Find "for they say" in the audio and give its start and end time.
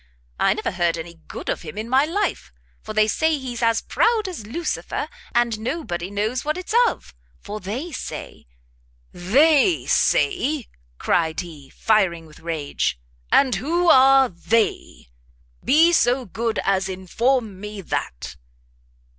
2.81-3.37, 7.39-8.47